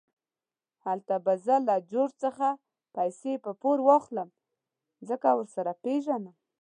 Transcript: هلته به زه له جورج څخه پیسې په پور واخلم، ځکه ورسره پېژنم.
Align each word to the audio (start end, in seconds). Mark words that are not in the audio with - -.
هلته 0.85 1.15
به 1.25 1.33
زه 1.45 1.55
له 1.67 1.75
جورج 1.91 2.13
څخه 2.23 2.47
پیسې 2.95 3.33
په 3.45 3.51
پور 3.61 3.77
واخلم، 3.87 4.29
ځکه 5.09 5.27
ورسره 5.37 5.71
پېژنم. 5.83 6.35